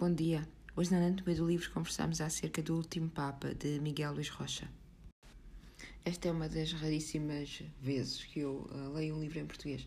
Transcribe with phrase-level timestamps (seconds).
[0.00, 0.48] Bom dia.
[0.74, 4.66] Hoje na Anatomia do Livro conversamos acerca do último Papa, de Miguel Luís Rocha.
[6.06, 9.86] Esta é uma das raríssimas vezes que eu uh, leio um livro em português.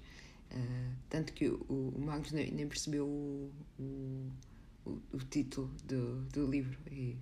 [0.52, 6.78] Uh, tanto que o, o Magnus nem, percebeu o, o, o, título do, do livro
[6.92, 7.18] e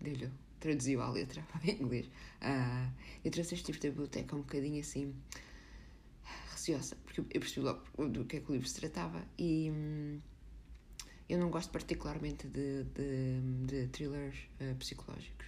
[0.00, 2.06] dele traduziu a letra em inglês.
[2.40, 2.90] Uh,
[3.22, 5.14] eu trouxe este livro da biblioteca um bocadinho assim
[6.50, 9.70] receosa, porque eu percebi logo do que é que o livro se tratava e.
[11.28, 15.46] Eu não gosto particularmente de, de, de thrillers uh, psicológicos.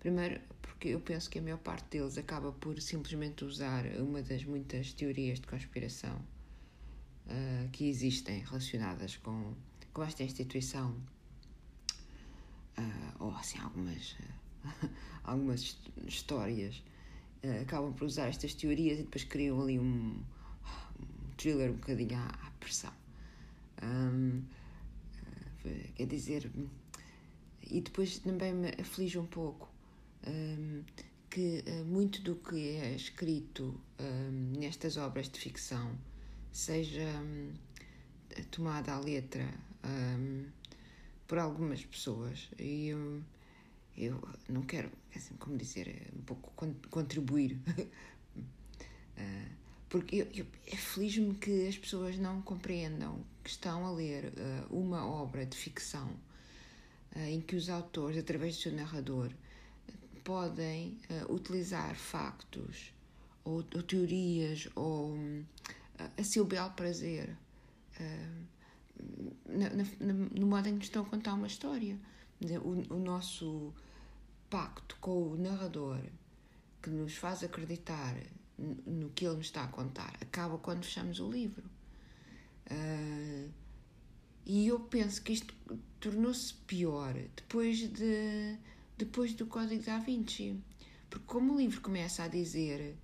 [0.00, 4.44] Primeiro, porque eu penso que a maior parte deles acaba por simplesmente usar uma das
[4.44, 6.16] muitas teorias de conspiração
[7.26, 9.54] uh, que existem relacionadas com,
[9.92, 10.94] com esta instituição,
[12.78, 14.16] uh, ou assim, algumas,
[15.24, 16.82] algumas histórias
[17.62, 22.26] acabam por usar estas teorias e depois criam ali um, um thriller um bocadinho à,
[22.26, 22.92] à pressão.
[23.82, 24.42] Um,
[25.94, 26.50] quer dizer,
[27.62, 29.68] e depois também me aflige um pouco
[30.26, 30.82] um,
[31.30, 35.98] que uh, muito do que é escrito um, nestas obras de ficção
[36.52, 37.52] seja um,
[38.50, 39.46] tomada à letra
[39.84, 40.46] hum,
[41.26, 42.92] por algumas pessoas e
[43.96, 46.52] eu, não quero, assim, como dizer, um pouco
[46.90, 47.58] contribuir.
[47.78, 47.86] uh,
[49.96, 55.06] porque eu, eu aflige-me que as pessoas não compreendam que estão a ler uh, uma
[55.06, 56.06] obra de ficção
[57.16, 59.30] uh, em que os autores, através do seu narrador,
[60.22, 62.92] podem uh, utilizar factos
[63.42, 65.16] ou, ou teorias ou
[66.18, 67.34] a seu belo prazer
[69.48, 71.98] na, na, no modo em que estão a contar uma história.
[72.62, 73.72] O, o nosso
[74.50, 76.00] pacto com o narrador
[76.82, 78.14] que nos faz acreditar
[78.58, 81.64] no que ele nos está a contar acaba quando fechamos o livro.
[82.70, 83.50] Uh,
[84.44, 85.54] e eu penso que isto
[86.00, 88.56] tornou-se pior depois, de,
[88.96, 90.60] depois do Código da Vinci.
[91.10, 92.96] Porque, como o livro começa a dizer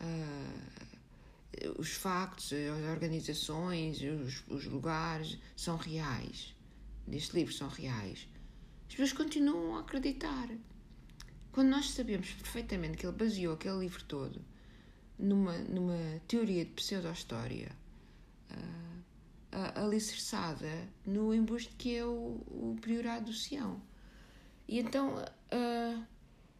[0.00, 0.90] uh,
[1.78, 6.54] os factos, as organizações, os, os lugares são reais,
[7.06, 8.28] deste livro são reais,
[8.88, 10.48] as pessoas continuam a acreditar.
[11.52, 14.40] Quando nós sabemos perfeitamente que ele baseou aquele livro todo
[15.20, 17.70] numa, numa teoria de pseudo-história
[18.50, 23.80] uh, alicerçada no embuste que é o, o priorado do Sião.
[24.66, 26.04] E então uh,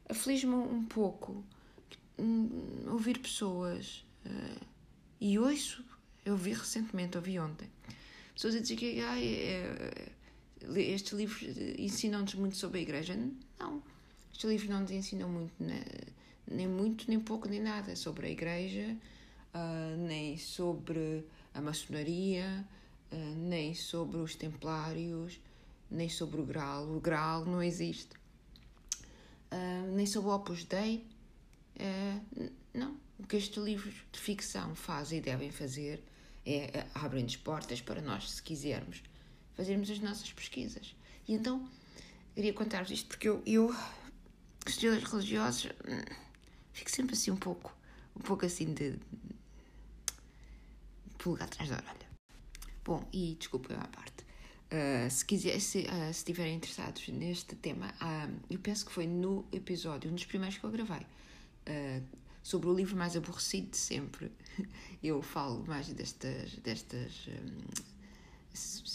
[0.08, 1.44] aflige-me um pouco
[2.18, 4.66] um, ouvir pessoas, uh,
[5.20, 5.84] e ouço,
[6.24, 7.68] eu vi recentemente, ouvi ontem,
[8.34, 10.12] pessoas a dizer que ah, é,
[10.66, 11.42] é, estes livros
[11.78, 13.16] ensinam-nos muito sobre a igreja.
[13.58, 13.82] Não,
[14.32, 15.52] estes livros não nos ensinam muito?
[16.50, 18.96] Nem muito, nem pouco, nem nada sobre a Igreja,
[19.54, 21.24] uh, nem sobre
[21.54, 22.66] a maçonaria,
[23.12, 25.40] uh, nem sobre os templários,
[25.90, 26.84] nem sobre o Graal.
[26.84, 28.14] O Graal não existe.
[29.52, 31.06] Uh, nem sobre o Opus Dei.
[32.74, 32.98] não.
[33.18, 36.02] O que estes livros de ficção fazem e devem fazer
[36.46, 39.02] é abrem-nos portas para nós, se quisermos,
[39.54, 40.96] fazermos as nossas pesquisas.
[41.28, 41.68] E então,
[42.34, 43.76] queria contar-vos isto porque eu, eu
[44.66, 46.29] estilos religiosos hum,
[46.72, 47.74] fico sempre assim um pouco,
[48.16, 48.98] um pouco assim de, de
[51.18, 52.10] pulga atrás da orelha.
[52.84, 54.24] Bom, e desculpa a parte.
[54.72, 60.10] Uh, se, quiser, se, uh, interessados neste tema, uh, eu penso que foi no episódio,
[60.10, 61.06] um dos primeiros que eu gravei,
[62.42, 64.32] sobre o livro mais aborrecido de sempre.
[65.02, 68.90] Eu falo mais destas, destas um,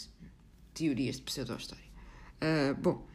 [0.74, 1.84] teorias de pseudo-história.
[2.78, 3.06] bom,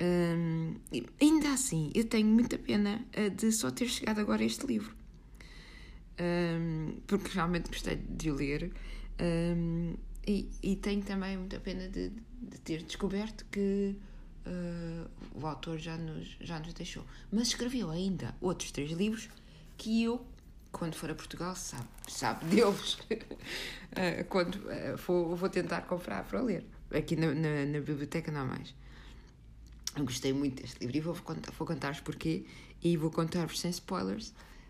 [0.00, 0.76] um,
[1.20, 4.94] ainda assim, eu tenho muita pena uh, de só ter chegado agora este livro,
[6.20, 8.72] um, porque realmente gostei de o ler
[9.20, 13.96] um, e, e, tenho também muita pena de, de ter descoberto que
[14.46, 17.04] uh, o autor já nos, já nos deixou.
[17.32, 19.28] Mas escreveu ainda outros três livros
[19.76, 20.24] que eu,
[20.70, 24.60] quando for a Portugal, sabe, sabe deles, uh, quando
[24.98, 26.64] for, vou tentar comprar para ler.
[26.94, 28.74] Aqui na, na, na biblioteca não há mais.
[30.04, 32.44] Gostei muito deste livro e vou, vou contar-vos porquê
[32.82, 34.28] e vou contar-vos sem spoilers.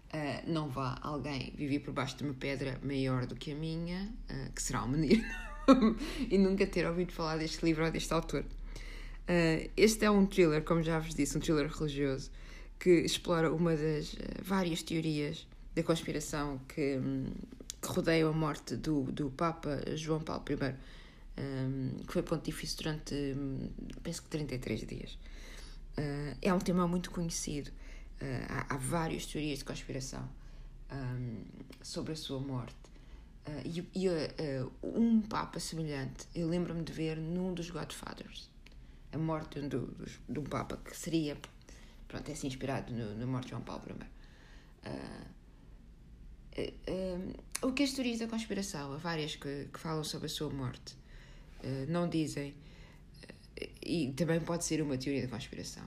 [0.08, 4.10] Uh, não vá alguém viver por baixo de uma pedra maior do que a minha,
[4.30, 5.22] uh, que será um menino,
[6.30, 8.42] e nunca ter ouvido falar deste livro ou deste autor.
[8.42, 12.30] Uh, este é um thriller, como já vos disse, um thriller religioso,
[12.78, 17.26] que explora uma das várias teorias da conspiração que, um,
[17.82, 20.74] que rodeiam a morte do, do Papa João Paulo I
[22.06, 23.70] que foi pontifício durante, hum,
[24.02, 25.18] penso que 33 dias.
[25.96, 27.70] Uh, é um tema muito conhecido.
[28.20, 30.28] Uh, há, várias teorias de conspiração
[31.82, 32.76] sobre a sua morte.
[33.46, 33.62] Uh,
[33.94, 34.08] e,
[34.82, 38.50] um Papa semelhante, eu lembro-me de ver num dos Godfathers,
[39.12, 39.76] a morte de
[40.38, 41.36] um, Papa que seria,
[42.06, 43.82] pronto, é assim inspirado na morte de João Paulo
[46.54, 46.72] I.
[47.62, 50.96] O que as teorias da conspiração, há várias que, que falam sobre a sua morte,
[51.88, 52.54] não dizem,
[53.82, 55.84] e também pode ser uma teoria da conspiração,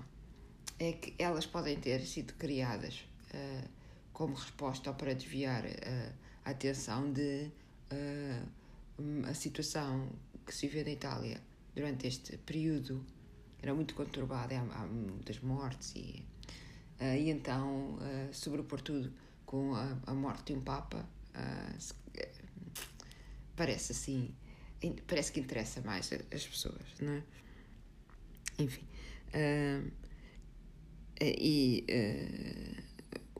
[0.79, 3.05] é que elas podem ter sido criadas
[4.11, 5.63] como resposta para desviar
[6.43, 7.49] a atenção de
[9.29, 10.09] a situação
[10.45, 11.41] que se viveu na Itália
[11.75, 13.05] durante este período.
[13.61, 16.23] Era muito conturbada, há, muitas mortes e,
[16.99, 19.13] uh, e então uh, sobrepor tudo
[19.45, 22.75] com a, a, morte de um Papa uh,
[23.55, 24.33] parece assim
[25.07, 27.23] parece que interessa mais as pessoas, não é?
[28.59, 28.85] Enfim.
[29.33, 29.91] Uh,
[31.21, 32.83] e uh,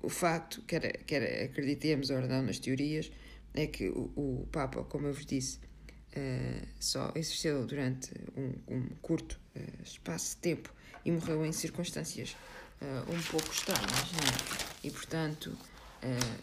[0.04, 3.12] o facto, quer, quer acreditemos ou não nas teorias,
[3.54, 8.90] é que o, o Papa, como eu vos disse, uh, só exerceu durante um, um
[9.02, 9.40] curto
[9.84, 10.74] espaço de tempo
[11.04, 12.38] e morreu em circunstâncias
[12.82, 14.88] um pouco estranhas, não é?
[14.88, 15.56] E, portanto,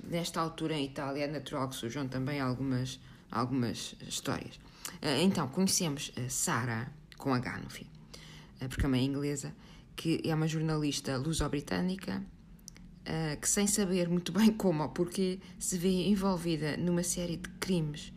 [0.04, 3.00] nesta altura em Itália é natural que surjam também algumas,
[3.30, 4.58] algumas histórias.
[5.22, 7.86] então, conhecemos Sara, com H no fim,
[8.68, 9.54] porque a mãe é inglesa,
[9.96, 12.22] que é uma jornalista luso-britânica
[13.40, 18.12] que, sem saber muito bem como ou porquê, se vê envolvida numa série de crimes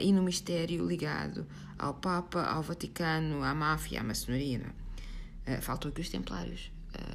[0.00, 1.46] e no mistério ligado
[1.80, 4.60] ao Papa, ao Vaticano, à máfia, à maçonaria.
[5.46, 6.70] Uh, faltou aqui os Templários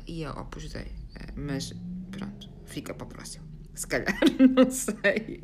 [0.08, 0.92] e ao Opus Dei,
[1.36, 1.74] mas
[2.12, 3.46] pronto, fica para o próximo.
[3.74, 4.18] Se calhar,
[4.56, 5.44] não sei.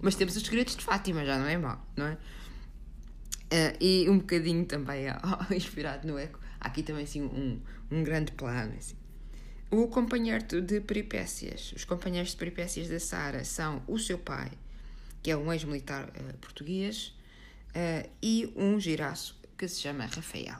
[0.00, 2.18] Mas temos os segredos de Fátima, já não é mau, não é?
[3.80, 5.06] e um bocadinho também
[5.56, 7.58] inspirado no Eco, há aqui também assim um,
[7.90, 8.74] um grande plano.
[8.76, 8.94] Assim.
[9.70, 14.50] O companheiro de peripécias, os companheiros de peripécias da Sara são o seu pai,
[15.22, 17.14] que é um ex-militar uh, português,
[17.68, 20.58] uh, e um giraço que se chama Rafael.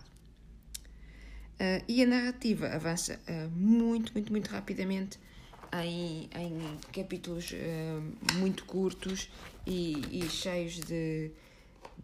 [1.55, 3.19] Uh, e a narrativa avança
[3.51, 5.19] muito, muito, muito rapidamente
[5.85, 7.53] em, em capítulos
[8.37, 9.31] muito curtos
[9.67, 11.31] e, e cheios de,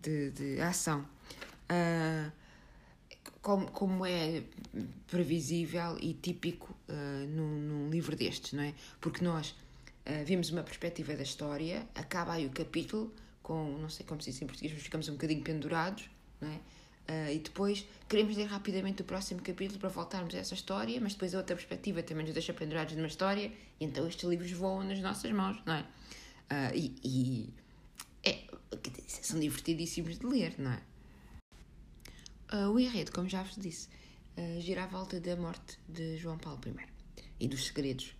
[0.03, 1.07] de, de ação.
[3.41, 4.43] Como, como, é
[5.07, 8.73] previsível e típico uh, num, num livro destes, não é?
[9.01, 9.55] Porque nós
[10.07, 13.11] Uh, vimos uma perspectiva da história, acaba aí o capítulo
[13.43, 16.61] com, não sei como se diz em português, mas ficamos um bocadinho pendurados, não é?
[17.09, 21.13] Uh, e depois queremos ler rapidamente o próximo capítulo para voltarmos a essa história, mas
[21.13, 24.83] depois a outra perspectiva também nos deixa pendurados numa história, e então estes livros voam
[24.85, 25.81] nas nossas mãos, não é?
[25.83, 27.55] Uh, e, e
[28.23, 28.45] é,
[29.07, 30.81] são divertidíssimos de ler, não é?
[32.55, 33.89] Uh, o enredo, como já vos disse,
[34.61, 36.89] gira à volta da morte de João Paulo I
[37.39, 38.15] e dos segredos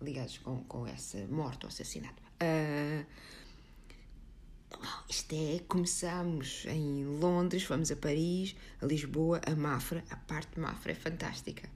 [0.00, 2.22] ligados com, com essa morte ou assassinato.
[5.08, 10.60] Isto é, começamos em Londres, fomos a Paris, a Lisboa, a Mafra, a parte de
[10.60, 11.68] Mafra é fantástica.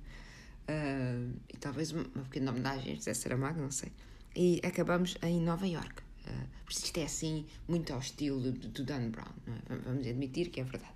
[0.68, 3.92] Uh, e talvez uma, pequena homenagem a José Saramago, não sei.
[4.36, 6.02] E acabamos em Nova York.
[6.26, 9.76] Uh, isto é assim, muito ao estilo do, do Dan Brown, é?
[9.76, 10.92] vamos admitir que é verdade.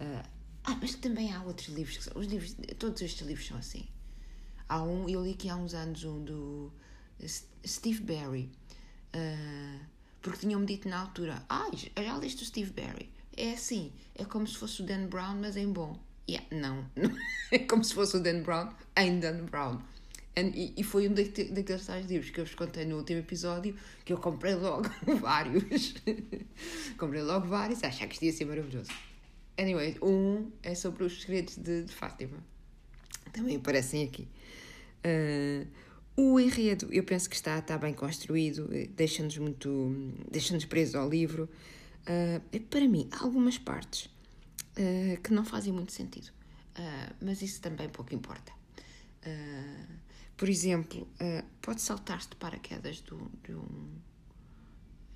[0.00, 0.28] Uh,
[0.64, 3.86] ah, mas também há outros livros que são, os livros, todos estes livros são assim.
[4.68, 6.72] Há um, eu li aqui há uns anos um do
[7.66, 8.50] Steve Barry,
[9.14, 9.80] uh,
[10.22, 13.10] porque tinham-me dito na altura: Ah, já leste o Steve Barry?
[13.36, 15.98] É assim, é como se fosse o Dan Brown, mas em bom.
[16.28, 16.86] Yeah, não,
[17.50, 19.80] é como se fosse o Dan Brown em Dan Brown.
[20.36, 24.12] E, e, foi um daqueles tais livros que eu vos contei no último episódio que
[24.12, 24.88] eu comprei logo
[25.20, 25.94] vários.
[26.96, 28.90] comprei logo vários, achava que isto ia ser maravilhoso.
[29.58, 32.38] Anyway, um é sobre os segredos de, de Fátima.
[33.32, 34.28] Também aparecem aqui.
[35.04, 35.66] Uh,
[36.20, 39.94] o enredo, eu penso que está, está bem construído, eh, deixa-nos muito.
[40.30, 41.48] deixa-nos presos ao livro.
[42.02, 47.60] Uh, para mim, há algumas partes uh, que não fazem muito sentido, uh, mas isso
[47.60, 48.52] também pouco importa.
[50.36, 51.06] por exemplo,
[51.60, 53.88] pode saltar-se de paraquedas do, de, um,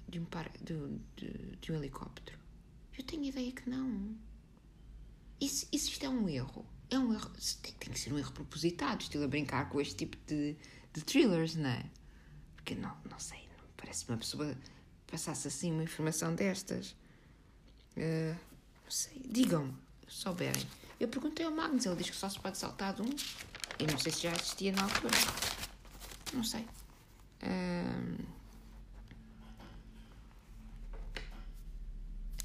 [0.08, 0.74] de, um para, de,
[1.16, 2.38] de, de um helicóptero.
[2.96, 4.14] Eu tenho ideia que não.
[5.40, 7.30] Isso, isso isto é um erro é um erro.
[7.62, 10.56] Tem, tem, que ser um erro propositado, estilo a brincar com este tipo de,
[10.94, 11.84] de thrillers, não é?
[12.54, 14.56] Porque não, não sei, não parece uma pessoa
[15.06, 16.96] passasse assim uma informação destas.
[17.96, 18.34] Uh,
[18.84, 19.74] não sei, digam-me,
[20.08, 20.66] souberem.
[20.98, 23.10] Eu perguntei ao Magnus, ele diz que só se pode saltar de um.
[23.78, 25.14] Eu não sei se já existia na altura.
[26.32, 26.66] Não sei.
[27.42, 28.24] Uh,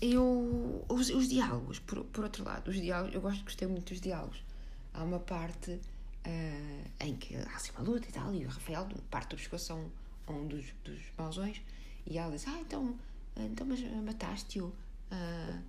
[0.01, 3.99] eu os, os diálogos por, por outro lado os diálogos eu gosto gostei muito dos
[4.01, 4.41] diálogos
[4.93, 5.79] há uma parte
[6.29, 9.73] uh, em que há assim uma luta e tal e o Rafael parte do pescoço
[9.73, 9.89] a um,
[10.27, 11.61] a um dos, dos mausões
[12.05, 12.95] e ela diz ah então
[13.35, 15.63] então mas mataste-o uh,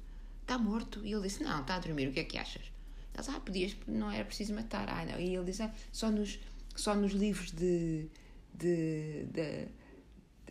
[0.50, 1.04] está morto.
[1.04, 2.72] E ele disse, não, está a dormir, o que é que achas?
[3.14, 4.88] Eles, ah, podias, não era preciso matar.
[4.88, 5.18] Ah, não.
[5.20, 6.40] E ele disse, ah, só nos,
[6.74, 8.08] só nos livros de,
[8.54, 9.66] de, de,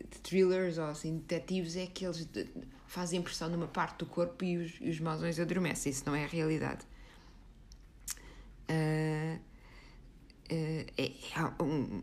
[0.09, 2.27] de thrillers ou assim, detetives é que eles
[2.87, 5.91] fazem impressão numa parte do corpo e os, os mausões adormecem.
[5.91, 6.85] Isso não é a realidade.
[8.69, 9.39] Uh,
[10.51, 12.01] uh, é, é um,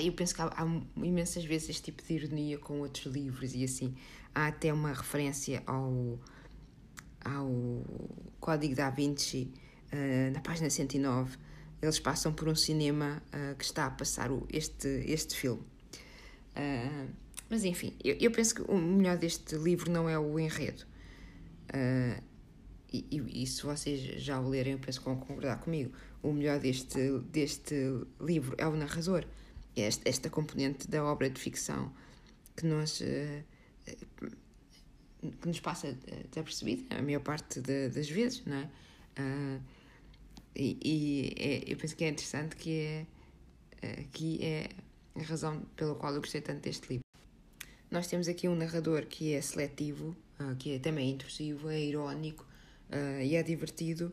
[0.00, 3.64] eu penso que há, há, imensas vezes este tipo de ironia com outros livros e
[3.64, 3.94] assim.
[4.34, 6.18] Há até uma referência ao,
[7.24, 7.50] ao
[8.40, 9.52] Código da Vinci,
[9.92, 11.36] uh, na página 109.
[11.80, 15.62] Eles passam por um cinema uh, que está a passar o, este, este filme.
[16.56, 17.08] Uh,
[17.50, 20.84] mas enfim, eu, eu, penso que o melhor deste livro não é o enredo.
[22.92, 25.92] E, e, e, se vocês já o lerem, eu penso que vão concordar comigo.
[26.22, 27.74] O melhor deste, deste
[28.20, 29.24] livro é o narrador
[29.76, 31.92] esta, esta componente da obra de ficção
[32.56, 33.42] que nos, uh,
[35.40, 35.96] que nos passa
[36.30, 38.70] desapercebida a maior parte de, das vezes, não é?
[39.18, 39.62] Uh,
[40.54, 43.06] e, e é, eu penso que é interessante que
[43.80, 44.68] é, aqui é
[45.14, 47.04] a razão pela qual eu gostei tanto deste livro.
[47.90, 52.46] Nós temos aqui um narrador que é seletivo, uh, que é também intrusivo, é irónico
[52.92, 54.12] uh, e é divertido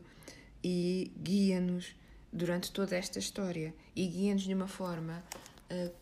[0.62, 1.94] e guia-nos
[2.32, 5.22] durante toda esta história e guia-nos de uma forma
[5.70, 5.92] uh,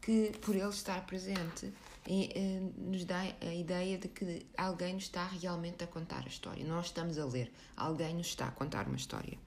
[0.00, 5.26] que, por ele estar presente, uh, nos dá a ideia de que alguém nos está
[5.26, 6.64] realmente a contar a história.
[6.64, 9.38] Nós estamos a ler, alguém nos está a contar uma história.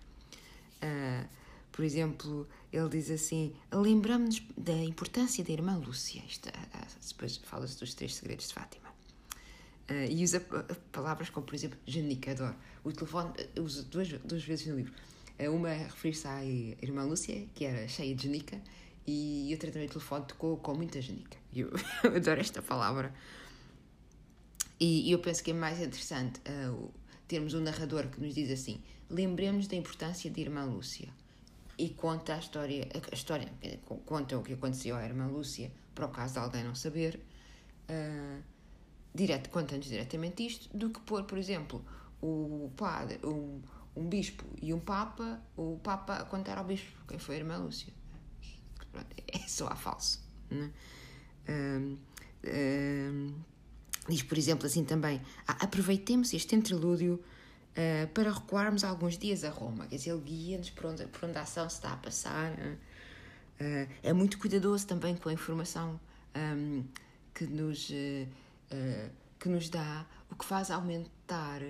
[0.83, 1.27] Uh,
[1.71, 6.21] por exemplo, ele diz assim: lembramos-nos da importância da irmã Lúcia.
[6.27, 6.49] Isto,
[7.07, 8.90] depois fala-se dos três segredos de Fátima.
[9.91, 10.39] Uh, e usa
[10.91, 12.55] palavras como, por exemplo, genicador.
[12.81, 14.93] O telefone usa duas, duas vezes no livro.
[15.38, 18.62] Uh, uma referir-se à irmã Lúcia, que era cheia de genica,
[19.05, 21.38] e eu tratei o telefone tocou com muita genica.
[21.53, 21.71] Eu,
[22.05, 23.13] eu adoro esta palavra.
[24.79, 26.89] E, e, eu penso que é mais interessante uh,
[27.27, 31.10] termos um narrador que nos diz assim: lembremos da importância de Irmã Lúcia.
[31.77, 33.51] E conta a história, a história
[34.05, 37.19] conta o que aconteceu à Irmã Lúcia, para o caso de alguém não saber,
[37.89, 38.50] uh,
[39.13, 41.84] direto, conta-nos diretamente isto, do que pôr, por exemplo,
[42.22, 43.62] o padre, um,
[43.96, 47.58] um bispo e um papa, o papa a contar ao bispo quem foi a Irmã
[47.58, 47.91] Lúcia
[49.27, 50.22] é só a falso.
[50.50, 50.70] Né?
[51.50, 51.98] Um,
[52.46, 53.34] um,
[54.10, 57.15] diz, por exemplo, assim também: ah, aproveitemos este interlúdio
[57.72, 59.88] uh, para recuarmos alguns dias a Roma.
[59.88, 62.51] Quer dizer, ele guia-nos por onde, por onde a ação se está a passar.
[62.51, 66.00] Uh, é muito cuidadoso também com a informação
[66.36, 66.84] um,
[67.34, 67.89] que, nos,
[68.71, 71.61] uh, que nos dá, o que faz aumentar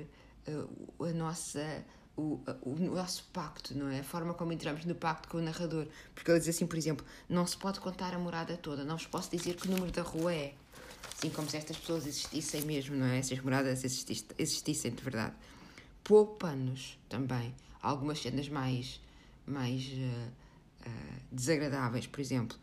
[0.48, 4.00] a nossa o, o nosso pacto, não é?
[4.00, 5.88] A forma como entramos no pacto com o narrador.
[6.14, 9.08] Porque ele diz assim, por exemplo, não se pode contar a morada toda, não vos
[9.08, 10.54] posso dizer que número da rua é.
[11.18, 13.22] Assim como se estas pessoas existissem mesmo, não é?
[13.22, 15.34] Se as moradas existissem de verdade.
[16.04, 19.00] Poupa-nos também algumas cenas mais,
[19.46, 22.58] mais uh, uh, desagradáveis, por exemplo.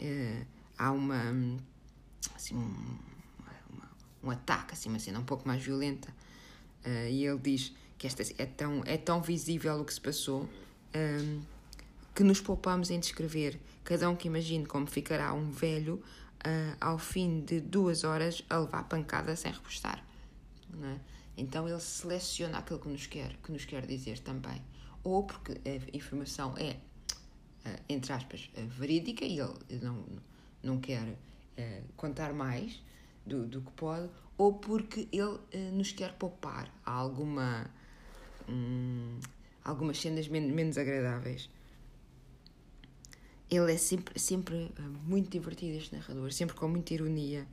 [0.00, 0.46] Uh,
[0.78, 1.60] há uma,
[2.34, 2.98] assim, um,
[4.22, 6.12] um ataque, assim, uma cena um pouco mais violenta,
[7.10, 10.48] e ele diz que esta é tão, é tão visível o que se passou,
[10.94, 11.42] um,
[12.14, 13.60] que nos poupamos em descrever.
[13.84, 18.58] Cada um que imagine como ficará um velho uh, ao fim de duas horas a
[18.58, 20.04] levar pancada sem repostar.
[20.82, 20.98] É?
[21.36, 24.62] Então ele seleciona aquilo que nos quer, que nos quer dizer também.
[25.02, 26.76] Ou porque a informação é,
[27.68, 30.04] uh, entre aspas, uh, verídica e ele não,
[30.62, 31.16] não quer
[31.96, 32.80] contar mais
[33.28, 35.38] do, do que pode, ou porque ele
[35.72, 37.70] nos quer poupar alguma
[38.48, 39.18] hum,
[39.68, 41.50] algumas cenas men menos agradáveis.
[43.50, 47.46] Ele é sempre, sempre uh, muito divertido, este narrador, sempre com muita ironia.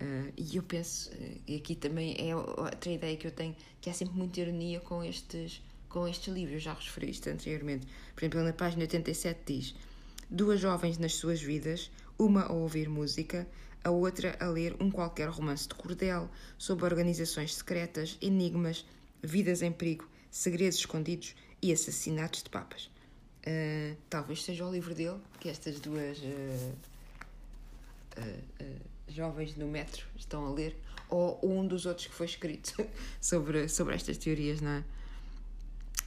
[0.00, 3.88] Uh, e eu penso, uh, e aqui também é outra ideia que eu tenho, que
[3.88, 7.86] há sempre muita ironia com estes, com estes livros, já referi isto anteriormente.
[8.14, 9.74] Por exemplo, na página 87 diz:
[10.28, 13.46] Duas jovens nas suas vidas, uma a ouvir música,
[13.84, 18.84] a outra a ler um qualquer romance de cordel sobre organizações secretas, enigmas,
[19.22, 22.90] vidas em perigo Segredos Escondidos e Assassinatos de Papas.
[23.46, 26.74] Uh, talvez seja o livro dele que estas duas uh,
[28.18, 30.76] uh, jovens no metro estão a ler,
[31.08, 32.72] ou um dos outros que foi escrito
[33.20, 34.84] sobre, sobre estas teorias, não é?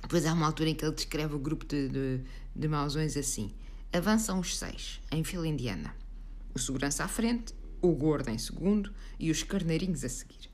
[0.02, 2.22] Depois há uma altura em que ele descreve o grupo de, de,
[2.56, 3.52] de mausões assim:
[3.92, 5.96] avançam os seis, em fila indiana.
[6.54, 10.50] O segurança à frente, o gordo em segundo e os carneirinhos a seguir.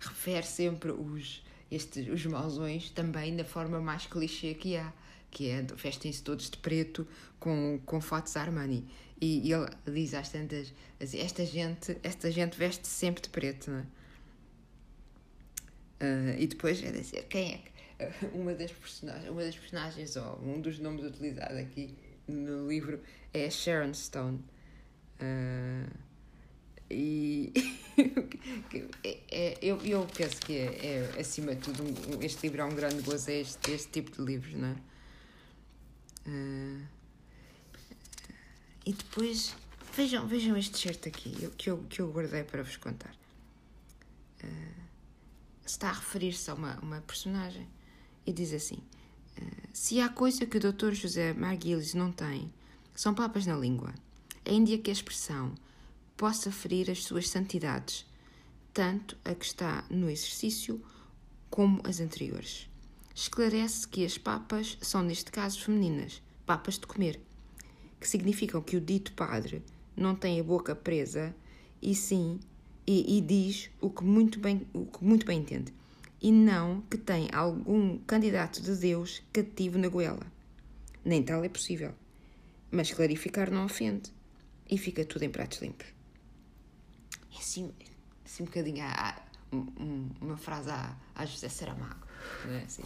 [0.00, 4.92] refere sempre os, estes, os mausões também da forma mais clichê que há,
[5.30, 7.06] que é vestem-se todos de preto
[7.38, 8.86] com, com fatos Armani.
[9.20, 13.78] E, ele diz às tantas, assim, esta gente, esta gente veste sempre de preto, não
[13.78, 13.86] é?
[16.04, 17.74] Uh, e depois é dizer quem é que.
[18.26, 21.94] Uh, uma, das personagens, uma das personagens, ou um dos nomes utilizados aqui
[22.26, 23.00] no livro,
[23.32, 24.42] é Sharon Stone.
[25.20, 26.04] Uh,
[26.90, 27.52] e
[29.02, 32.64] é, é, eu, eu penso que é, é acima de tudo, um, este livro é
[32.64, 34.76] um grande gozo, é este, este tipo de livros, não é?
[36.26, 36.86] Uh,
[38.86, 39.56] e depois,
[39.96, 43.14] vejam, vejam este certo aqui, que eu, que eu guardei para vos contar.
[44.42, 44.84] Uh,
[45.64, 47.66] está a referir-se a uma, uma personagem
[48.26, 48.78] e diz assim:
[49.38, 50.92] uh, Se há coisa que o Dr.
[50.92, 52.52] José Marguilis não tem,
[52.94, 53.94] são papas na língua.
[54.46, 55.54] Ainda que a expressão
[56.16, 58.06] possa ferir as suas santidades,
[58.72, 60.84] tanto a que está no exercício
[61.48, 62.68] como as anteriores.
[63.14, 67.20] Esclarece que as papas são, neste caso, femininas, papas de comer,
[67.98, 69.62] que significam que o dito padre
[69.96, 71.34] não tem a boca presa
[71.80, 72.38] e sim
[72.86, 75.72] e, e diz o que, muito bem, o que muito bem entende,
[76.20, 80.26] e não que tem algum candidato de Deus cativo na goela.
[81.04, 81.94] Nem tal é possível.
[82.70, 84.13] Mas clarificar não ofende
[84.70, 85.86] e fica tudo em pratos limpos.
[87.34, 87.72] É assim,
[88.24, 89.22] assim um bocadinho a,
[90.20, 92.06] uma frase a, a José Saramago,
[92.44, 92.82] não é assim?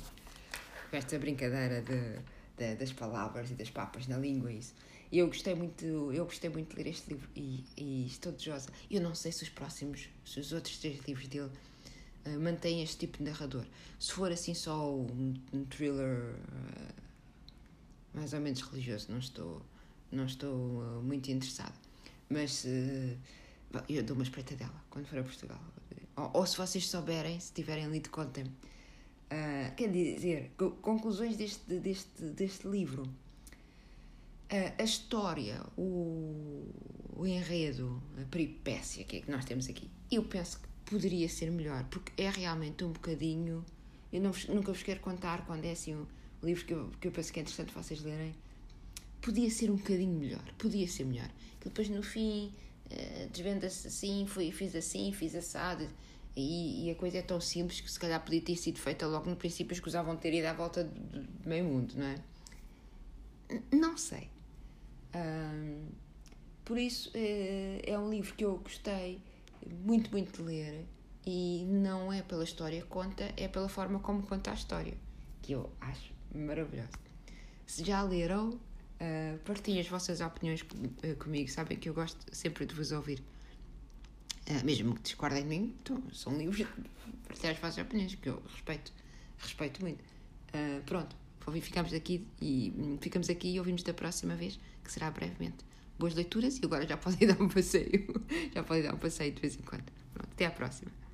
[0.93, 2.19] Esta brincadeira de,
[2.57, 4.75] de, das palavras e das papas na língua, isso.
[5.11, 8.69] E eu gostei muito, eu gostei muito de ler este livro e, e estou desejosa.
[8.91, 11.51] Eu não sei se os próximos, se os outros três livros dele
[12.27, 13.65] uh, mantêm este tipo de narrador.
[13.99, 16.95] Se for assim só um, um thriller uh,
[18.13, 19.63] mais ou menos religioso, não estou,
[20.11, 21.75] não estou uh, muito interessada.
[22.31, 22.67] Mas
[23.89, 25.61] eu dou uma espreita dela quando for a Portugal.
[26.17, 28.51] Ou, ou se vocês souberem, se tiverem lido, contem-me.
[29.77, 33.09] quer dizer, conclusões deste, deste, deste livro
[34.51, 36.67] a, a história, o,
[37.15, 41.51] o enredo, a peripécia que é que nós temos aqui, eu penso que poderia ser
[41.51, 43.65] melhor, porque é realmente um bocadinho.
[44.13, 46.07] Eu não, nunca vos quero contar quando é assim um
[46.43, 48.35] livro que eu, que eu penso que é interessante vocês lerem.
[49.21, 51.31] Podia ser um bocadinho melhor, podia ser melhor.
[51.61, 52.53] Que depois no fim
[52.87, 55.89] uh, desvenda-se assim, fui, fiz assim, fiz assado.
[56.37, 59.29] E, e, a coisa é tão simples que se calhar podia ter sido feita logo
[59.29, 62.17] no princípio, escusavam ter ido à volta do meio mundo, não é?
[63.73, 64.31] Não sei
[66.69, 69.21] por isso é, é um livro que eu gostei
[69.85, 70.87] muito, muito de ler
[71.27, 74.95] e não é pela história que conta, é pela forma como conta a história,
[75.43, 76.91] que eu acho maravilhosa.
[77.67, 78.59] Se já leram,
[79.01, 83.23] uh, partilhem as vossas opiniões uh, comigo, sabem que eu gosto sempre de vos ouvir.
[84.49, 86.67] Uh, mesmo que discordem de mim, então, são livros de
[87.27, 88.93] partilhar as vossas opiniões, que eu respeito,
[89.39, 90.01] respeito muito.
[90.55, 91.15] Uh, pronto,
[91.61, 95.67] ficamos aqui e ficamos aqui e ouvimos da próxima vez que será brevemente.
[95.99, 98.07] Boas leituras e agora já podem dar um passeio.
[98.55, 99.91] já podem dar um passeio de vez em quando.
[100.15, 101.08] Pronto, até à próxima.